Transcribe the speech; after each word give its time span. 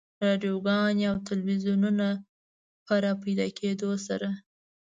رادیوګانو 0.25 1.03
او 1.11 1.15
تلویزیونونو 1.29 2.09
په 2.85 2.93
راپیدا 3.05 3.47
کېدو 3.59 3.89
سره. 4.07 4.29